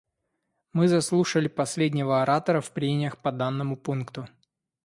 Мы 0.73 0.87
заслушали 0.87 1.47
последнего 1.47 2.23
оратора 2.23 2.59
в 2.59 2.71
прениях 2.71 3.19
по 3.21 3.31
данному 3.31 3.77
пункту. 3.77 4.27